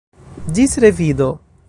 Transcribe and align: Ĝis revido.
Ĝis 0.59 0.73
revido. 0.85 1.29